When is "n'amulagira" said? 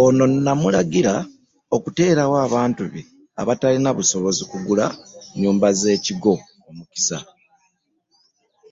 0.44-1.14